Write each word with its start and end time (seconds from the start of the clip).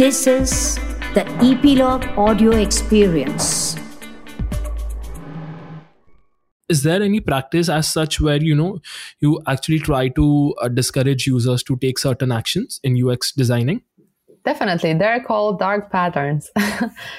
This 0.00 0.26
is 0.26 0.76
the 1.12 1.26
Epilogue 1.44 2.06
audio 2.16 2.52
experience. 2.52 3.76
Is 6.70 6.82
there 6.84 7.02
any 7.02 7.20
practice 7.20 7.68
as 7.68 7.92
such 7.92 8.18
where 8.18 8.42
you 8.42 8.54
know 8.54 8.78
you 9.20 9.42
actually 9.46 9.78
try 9.80 10.08
to 10.08 10.54
uh, 10.62 10.68
discourage 10.68 11.26
users 11.26 11.62
to 11.64 11.76
take 11.76 11.98
certain 11.98 12.32
actions 12.32 12.80
in 12.82 12.96
UX 12.96 13.32
designing? 13.32 13.82
Definitely, 14.44 14.94
they're 14.94 15.22
called 15.22 15.58
dark 15.58 15.90
patterns. 15.90 16.50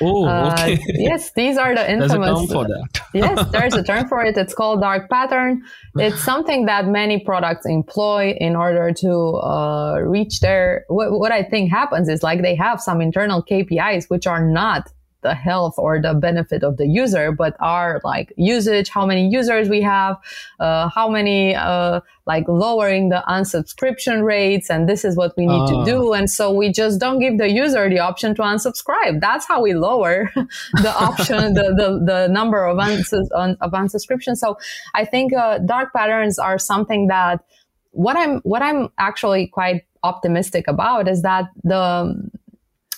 Oh, 0.01 0.27
okay. 0.27 0.73
Uh, 0.73 0.77
yes, 0.87 1.31
these 1.33 1.55
are 1.55 1.75
the 1.75 1.89
infamous. 1.89 2.11
There's 2.21 2.23
a 2.23 2.33
term 2.33 2.47
for 2.47 2.67
that. 2.67 3.01
yes, 3.13 3.51
there's 3.51 3.73
a 3.75 3.83
term 3.83 4.07
for 4.07 4.23
it. 4.23 4.35
It's 4.35 4.55
called 4.55 4.81
dark 4.81 5.09
pattern. 5.09 5.61
It's 5.95 6.19
something 6.31 6.65
that 6.65 6.87
many 6.87 7.23
products 7.23 7.67
employ 7.67 8.35
in 8.39 8.55
order 8.55 8.91
to 8.91 9.11
uh, 9.11 9.99
reach 9.99 10.39
their. 10.39 10.85
What, 10.87 11.11
what 11.11 11.31
I 11.31 11.43
think 11.43 11.69
happens 11.69 12.09
is 12.09 12.23
like 12.23 12.41
they 12.41 12.55
have 12.55 12.81
some 12.81 13.01
internal 13.01 13.43
KPIs 13.43 14.09
which 14.09 14.25
are 14.25 14.43
not 14.43 14.89
the 15.21 15.33
health 15.33 15.75
or 15.77 16.01
the 16.01 16.13
benefit 16.13 16.63
of 16.63 16.77
the 16.77 16.87
user, 16.87 17.31
but 17.31 17.55
are 17.59 18.01
like 18.03 18.33
usage, 18.37 18.89
how 18.89 19.05
many 19.05 19.27
users 19.27 19.69
we 19.69 19.81
have, 19.81 20.17
uh, 20.59 20.89
how 20.89 21.09
many, 21.09 21.55
uh, 21.55 21.99
like 22.25 22.45
lowering 22.47 23.09
the 23.09 23.23
unsubscription 23.27 24.23
rates. 24.23 24.69
And 24.69 24.87
this 24.89 25.03
is 25.05 25.15
what 25.15 25.33
we 25.37 25.45
need 25.45 25.61
Ah. 25.61 25.83
to 25.83 25.85
do. 25.91 26.13
And 26.13 26.29
so 26.29 26.51
we 26.51 26.71
just 26.71 26.99
don't 26.99 27.19
give 27.19 27.37
the 27.37 27.49
user 27.51 27.89
the 27.89 27.99
option 27.99 28.35
to 28.35 28.41
unsubscribe. 28.41 29.19
That's 29.21 29.45
how 29.47 29.61
we 29.61 29.73
lower 29.73 30.31
the 30.81 30.93
option, 30.95 31.53
the, 31.53 31.63
the, 31.75 32.01
the 32.05 32.27
number 32.27 32.65
of, 32.65 32.77
unsus- 32.77 33.29
un- 33.35 33.57
of 33.61 33.71
unsubscription. 33.71 34.35
So 34.35 34.57
I 34.95 35.05
think, 35.05 35.33
uh, 35.33 35.59
dark 35.59 35.93
patterns 35.93 36.39
are 36.39 36.57
something 36.57 37.07
that 37.07 37.43
what 37.91 38.15
I'm, 38.17 38.39
what 38.39 38.61
I'm 38.61 38.89
actually 38.97 39.47
quite 39.47 39.83
optimistic 40.03 40.67
about 40.67 41.07
is 41.07 41.21
that 41.21 41.45
the, 41.63 42.15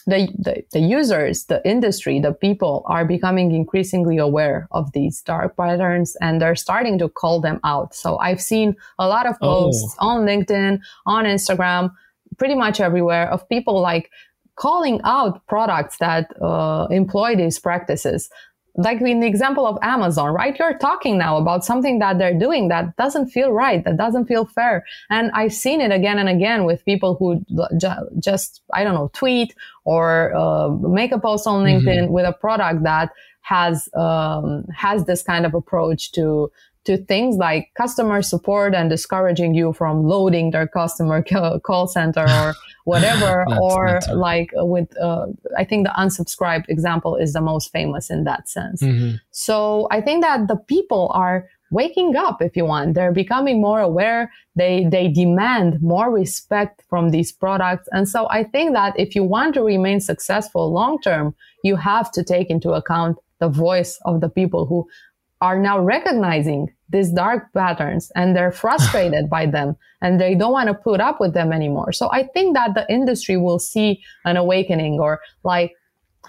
the, 0.06 0.28
the, 0.38 0.64
the 0.72 0.80
users, 0.80 1.46
the 1.46 1.62
industry, 1.68 2.20
the 2.20 2.34
people 2.34 2.84
are 2.88 3.06
becoming 3.06 3.54
increasingly 3.54 4.18
aware 4.18 4.68
of 4.72 4.92
these 4.94 5.22
dark 5.22 5.56
patterns 5.58 6.16
and 6.22 6.42
they're 6.42 6.56
starting 6.56 6.98
to 7.00 7.10
call 7.10 7.40
them 7.42 7.60
out. 7.64 7.94
So 7.96 8.18
I've 8.18 8.42
seen 8.42 8.76
a 9.00 9.08
lot 9.08 9.26
of 9.26 9.36
Oh. 9.42 9.64
posts 9.66 9.96
on 10.00 10.26
LinkedIn, 10.26 10.80
on 11.06 11.26
Instagram, 11.26 11.92
pretty 12.38 12.56
much 12.56 12.80
everywhere 12.80 13.30
of 13.30 13.48
people 13.50 13.80
like 13.82 14.10
calling 14.56 15.02
out 15.04 15.46
products 15.48 15.98
that 15.98 16.30
uh, 16.42 16.88
employ 16.92 17.36
these 17.36 17.58
practices. 17.60 18.30
Like 18.76 19.02
in 19.02 19.20
the 19.20 19.28
example 19.28 19.68
of 19.68 19.78
Amazon, 19.82 20.34
right? 20.34 20.58
You're 20.58 20.78
talking 20.78 21.18
now 21.18 21.38
about 21.38 21.64
something 21.64 22.00
that 22.00 22.18
they're 22.18 22.38
doing 22.38 22.70
that 22.70 22.96
doesn't 22.98 23.28
feel 23.28 23.52
right, 23.52 23.84
that 23.84 23.98
doesn't 23.98 24.26
feel 24.26 24.46
fair. 24.46 24.84
And 25.10 25.30
I've 25.34 25.54
seen 25.54 25.80
it 25.80 25.92
again 25.92 26.18
and 26.18 26.28
again 26.28 26.66
with 26.66 26.84
people 26.84 27.16
who 27.16 27.46
just, 28.20 28.62
I 28.74 28.84
don't 28.84 28.96
know, 28.96 29.12
tweet 29.14 29.54
or 29.86 30.34
uh, 30.36 30.70
make 30.70 31.12
a 31.12 31.20
post 31.20 31.46
on 31.46 31.64
LinkedIn 31.64 32.10
with 32.10 32.26
a 32.26 32.34
product 32.34 32.84
that 32.84 33.12
has 33.42 33.90
um, 33.94 34.66
has 34.76 35.06
this 35.06 35.22
kind 35.22 35.46
of 35.46 35.54
approach 35.54 36.12
to 36.14 36.50
to 36.86 36.98
things 36.98 37.38
like 37.38 37.70
customer 37.76 38.22
support 38.22 38.76
and 38.76 38.90
discouraging 38.90 39.54
you 39.56 39.72
from 39.74 40.04
loading 40.04 40.52
their 40.52 40.68
customer 40.68 41.24
call 41.64 41.88
center 41.88 42.26
or 42.28 42.54
whatever 42.86 43.46
That's 43.48 43.62
or 43.62 44.00
like 44.16 44.50
with 44.56 44.90
uh, 45.00 45.28
i 45.58 45.64
think 45.64 45.86
the 45.88 45.94
unsubscribed 45.98 46.66
example 46.68 47.16
is 47.16 47.32
the 47.34 47.42
most 47.42 47.72
famous 47.72 48.10
in 48.10 48.24
that 48.26 48.50
sense 48.50 48.82
Mhm. 48.82 49.20
so 49.32 49.88
I 49.92 50.02
think 50.02 50.24
that 50.24 50.48
the 50.48 50.58
people 50.58 51.10
are 51.14 51.48
waking 51.72 52.16
up, 52.16 52.40
if 52.40 52.56
you 52.56 52.66
want. 52.66 52.94
They're 52.94 53.12
becoming 53.24 53.60
more 53.60 53.80
aware. 53.80 54.32
They, 54.56 54.86
they 54.96 55.08
demand 55.08 55.82
more 55.82 56.12
respect 56.12 56.84
from 56.88 57.10
these 57.10 57.32
products. 57.32 57.90
And 57.92 58.08
so 58.08 58.28
I 58.30 58.44
think 58.44 58.74
that 58.74 58.94
if 59.00 59.16
you 59.16 59.24
want 59.24 59.56
to 59.56 59.64
remain 59.64 60.00
successful 60.00 60.72
long 60.72 61.02
term, 61.02 61.34
you 61.64 61.76
have 61.78 62.12
to 62.12 62.24
take 62.24 62.52
into 62.52 62.72
account 62.74 63.18
the 63.40 63.50
voice 63.50 64.00
of 64.06 64.22
the 64.22 64.30
people 64.30 64.68
who 64.68 64.88
are 65.44 65.60
now 65.60 65.78
recognizing 65.78 66.74
these 66.90 67.12
dark 67.12 67.52
patterns 67.54 68.12
and 68.16 68.34
they're 68.34 68.52
frustrated 68.64 69.30
by 69.30 69.46
them 69.46 69.76
and 70.02 70.20
they 70.20 70.36
don't 70.36 70.54
want 70.54 70.70
to 70.70 70.74
put 70.74 71.02
up 71.02 71.20
with 71.20 71.34
them 71.34 71.52
anymore. 71.52 71.92
So 71.92 72.10
I 72.12 72.24
think 72.34 72.56
that 72.56 72.74
the 72.76 72.86
industry 72.90 73.36
will 73.36 73.60
see 73.60 74.02
an 74.24 74.38
awakening 74.38 75.00
or 75.00 75.20
like 75.44 75.74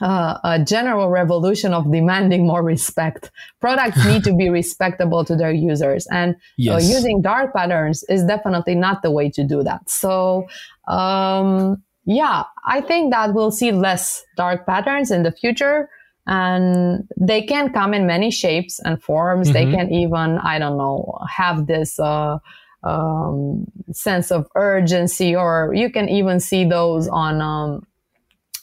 uh, 0.01 0.39
a 0.43 0.59
general 0.65 1.09
revolution 1.11 1.73
of 1.73 1.93
demanding 1.93 2.45
more 2.45 2.65
respect. 2.65 3.31
Products 3.61 4.05
need 4.05 4.25
to 4.25 4.35
be 4.35 4.49
respectable 4.61 5.25
to 5.25 5.37
their 5.37 5.53
users, 5.53 6.09
and 6.11 6.35
uh, 6.69 6.79
using 6.79 7.23
dark 7.23 7.55
patterns 7.55 8.03
is 8.09 8.25
definitely 8.25 8.75
not 8.75 9.03
the 9.03 9.13
way 9.13 9.31
to 9.31 9.45
do 9.45 9.63
that. 9.63 9.89
So, 9.89 10.49
um, 10.89 11.81
yeah, 12.07 12.43
I 12.67 12.81
think 12.81 13.13
that 13.13 13.35
we'll 13.35 13.53
see 13.53 13.71
less 13.71 14.25
dark 14.37 14.67
patterns 14.67 15.13
in 15.13 15.23
the 15.23 15.31
future. 15.31 15.89
And 16.27 17.09
they 17.21 17.43
can 17.43 17.73
come 17.73 17.93
in 17.93 18.07
many 18.07 18.31
shapes 18.31 18.81
and 18.81 19.03
forms. 19.03 19.53
They 19.53 19.67
Mhm. 19.67 19.71
can 19.71 19.93
even, 19.93 20.39
I 20.39 20.59
don't 20.59 20.79
know, 20.79 21.19
have 21.29 21.67
this, 21.67 21.99
uh, 21.99 22.39
um, 22.83 23.67
sense 23.93 24.31
of 24.31 24.47
urgency, 24.55 25.35
or 25.35 25.73
you 25.75 25.91
can 25.91 26.09
even 26.09 26.41
see 26.41 26.65
those 26.65 27.09
on, 27.09 27.41
um, 27.41 27.87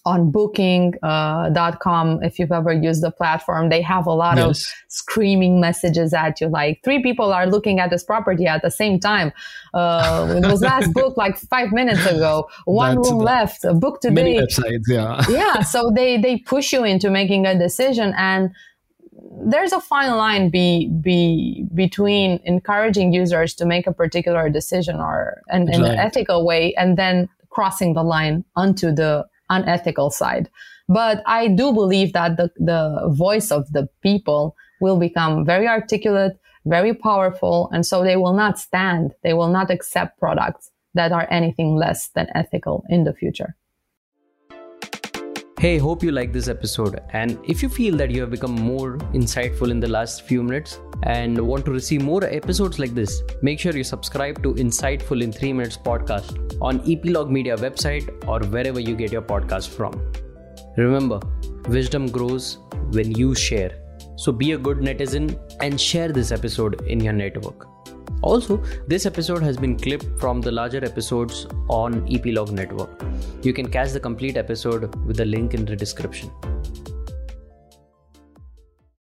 on 0.06 0.31
booking.com 0.31 2.23
if 2.23 2.39
you've 2.39 2.51
ever 2.51 2.73
used 2.73 3.03
the 3.03 3.12
platform. 3.12 3.69
They 3.69 3.81
have 3.81 4.07
a 4.07 4.12
lot 4.13 4.39
of 4.39 4.57
screaming 4.88 5.59
messages 5.59 6.13
at 6.13 6.41
you 6.41 6.47
like 6.47 6.81
three 6.84 7.01
people 7.03 7.31
are 7.31 7.45
looking 7.47 7.79
at 7.79 7.89
this 7.91 8.03
property 8.03 8.47
at 8.47 8.61
the 8.61 8.72
same 8.72 9.00
time. 9.00 9.31
Uh 9.73 10.34
it 10.44 10.47
was 10.47 10.61
last 10.61 10.91
booked 10.97 11.17
like 11.17 11.38
five 11.38 11.72
minutes 11.72 12.06
ago. 12.06 12.50
One 12.66 12.95
That's 12.95 13.09
room 13.09 13.19
the- 13.19 13.23
left 13.25 13.61
book 13.79 14.01
today. 14.01 14.13
Many 14.13 14.40
websites, 14.40 14.84
yeah. 14.88 15.23
yeah 15.29 15.61
so 15.61 15.91
they 15.94 16.17
they 16.19 16.38
push 16.40 16.73
you 16.73 16.84
into 16.84 17.09
making 17.09 17.45
a 17.45 17.57
decision 17.57 18.13
and 18.17 18.51
there's 19.45 19.72
a 19.72 19.79
fine 19.79 20.11
line 20.17 20.50
be, 20.50 20.90
be 21.01 21.66
between 21.73 22.40
encouraging 22.44 23.13
users 23.13 23.53
to 23.56 23.66
make 23.66 23.88
a 23.88 23.94
particular 23.94 24.50
decision 24.50 24.97
or 25.00 25.41
and 25.47 25.69
in 25.69 25.81
Right. 25.81 25.91
an 25.91 26.00
ethical 26.00 26.45
way 26.45 26.73
and 26.75 26.97
then 26.97 27.29
crossing 27.50 27.94
the 27.94 28.03
line 28.03 28.44
onto 28.56 28.91
the 28.91 29.25
unethical 29.51 30.09
side. 30.09 30.50
But 30.88 31.23
i 31.25 31.47
do 31.47 31.72
believe 31.72 32.12
that 32.13 32.38
the, 32.38 32.50
the 32.57 33.13
voice 33.25 33.51
of 33.51 33.72
the 33.72 33.88
people 34.01 34.56
will 34.81 34.97
become 34.97 35.45
very 35.45 35.67
articulate 35.67 36.34
very 36.66 36.94
powerful 36.94 37.69
and 37.73 37.85
so 37.85 38.03
they 38.03 38.17
will 38.17 38.34
not 38.34 38.59
stand 38.59 39.13
they 39.23 39.34
will 39.34 39.47
not 39.47 39.72
accept 39.72 40.19
products 40.19 40.69
that 40.94 41.11
are 41.11 41.28
anything 41.31 41.75
less 41.75 42.09
than 42.09 42.28
ethical 42.35 42.84
in 42.90 43.03
the 43.03 43.13
future 43.13 43.56
Hey, 45.61 45.77
hope 45.77 46.01
you 46.01 46.11
like 46.11 46.33
this 46.33 46.47
episode. 46.47 47.01
And 47.13 47.38
if 47.44 47.61
you 47.61 47.69
feel 47.69 47.95
that 47.97 48.09
you 48.09 48.22
have 48.22 48.31
become 48.31 48.53
more 48.53 48.97
insightful 49.13 49.69
in 49.69 49.79
the 49.79 49.88
last 49.88 50.23
few 50.23 50.41
minutes 50.41 50.79
and 51.03 51.39
want 51.39 51.66
to 51.66 51.72
receive 51.72 52.01
more 52.01 52.23
episodes 52.23 52.79
like 52.79 52.95
this, 52.95 53.22
make 53.44 53.59
sure 53.59 53.72
you 53.72 53.83
subscribe 53.83 54.41
to 54.41 54.55
Insightful 54.55 55.22
in 55.22 55.31
3 55.31 55.53
Minutes 55.53 55.77
podcast 55.77 56.57
on 56.63 56.81
Epilogue 56.91 57.29
Media 57.29 57.55
website 57.55 58.09
or 58.27 58.39
wherever 58.47 58.79
you 58.79 58.95
get 58.95 59.11
your 59.11 59.22
podcast 59.22 59.69
from. 59.69 60.11
Remember, 60.77 61.19
wisdom 61.67 62.07
grows 62.07 62.57
when 62.93 63.11
you 63.11 63.35
share. 63.35 63.83
So 64.16 64.31
be 64.31 64.53
a 64.53 64.57
good 64.57 64.79
netizen 64.79 65.39
and 65.61 65.79
share 65.79 66.11
this 66.11 66.31
episode 66.31 66.81
in 66.88 66.99
your 66.99 67.13
network. 67.13 67.71
Also, 68.22 68.58
this 68.88 69.06
episode 69.06 69.42
has 69.42 69.58
been 69.58 69.78
clipped 69.78 70.20
from 70.20 70.42
the 70.42 70.52
larger 70.52 70.84
episodes 70.86 71.48
on 71.70 72.08
Epilogue 72.12 72.52
Network. 72.52 73.04
You 73.42 73.52
can 73.52 73.68
catch 73.68 73.92
the 73.92 74.00
complete 74.00 74.38
episode 74.38 74.94
with 75.06 75.18
the 75.18 75.26
link 75.26 75.54
in 75.54 75.66
the 75.66 75.76
description. 75.76 76.30